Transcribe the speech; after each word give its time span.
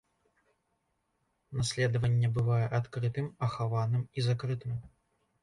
Наследаванне 1.57 2.31
бывае 2.39 2.63
адкрытым, 2.79 3.27
ахаваным 3.49 4.03
і 4.17 4.27
закрытым. 4.31 4.73